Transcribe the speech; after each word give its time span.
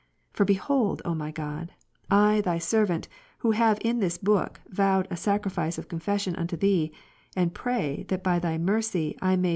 For 0.33 0.45
behold, 0.45 1.03
O 1.05 1.13
my 1.13 1.29
God, 1.29 1.73
I 2.09 2.41
Thy 2.43 2.57
servant, 2.57 3.07
who 3.45 3.51
have 3.51 3.77
in 3.81 3.99
this 3.99 4.17
book 4.17 4.59
vowed 4.67 5.07
a 5.11 5.15
sacrifice 5.15 5.77
of 5.77 5.89
confession 5.89 6.35
unto 6.37 6.57
Thee, 6.57 6.91
and 7.35 7.53
pray 7.53 8.05
that 8.07 8.23
by 8.23 8.39
Thy 8.39 8.57
mercy 8.57 9.15
I 9.21 9.35
may 9.35 9.49
/;«? 9.49 9.49